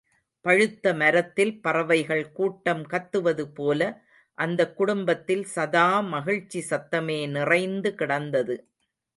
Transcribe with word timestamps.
பழுத்தமரத்தில் 0.45 1.61
பறவைகள் 1.61 2.31
கூட்டம் 2.31 2.81
கத்துவது 2.87 3.45
போல, 3.53 3.81
அந்தக் 4.37 4.75
குடும்பத்தில் 4.75 5.45
சதா 5.45 5.99
மகிழ்ச்சி 5.99 6.65
சத்தமே 6.69 7.29
நிறைந்து 7.29 7.95
கிடந்தது. 7.95 8.57